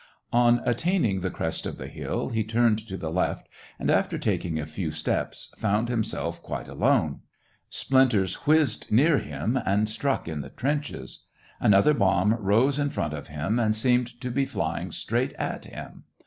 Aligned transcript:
On 0.33 0.61
attaining 0.65 1.19
the 1.19 1.29
crest 1.29 1.67
of 1.67 1.77
the 1.77 1.85
hill, 1.85 2.29
he 2.29 2.43
turned 2.43 2.87
to 2.87 2.97
the 2.97 3.11
left, 3.11 3.47
and, 3.77 3.91
after 3.91 4.17
taking 4.17 4.57
a 4.57 4.65
few 4.65 4.89
steps, 4.89 5.53
found 5.59 5.89
him 5.91 6.03
self 6.03 6.41
quil;e 6.41 6.67
alone. 6.67 7.19
Splinters 7.69 8.33
whizzed 8.47 8.91
near 8.91 9.19
him, 9.19 9.59
and 9.63 9.87
struck 9.87 10.27
in 10.27 10.41
the 10.41 10.49
trenches. 10.49 11.25
Another 11.59 11.93
bomb 11.93 12.33
rose 12.33 12.79
in 12.79 12.89
front 12.89 13.13
of 13.13 13.27
him, 13.27 13.59
and 13.59 13.75
seemed 13.75 14.19
to 14.21 14.31
'be 14.31 14.43
flying 14.45 14.91
straight 14.91 15.33
at 15.33 15.65
him. 15.65 16.05